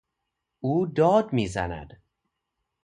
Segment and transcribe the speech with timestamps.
[0.59, 2.03] او داد میزند.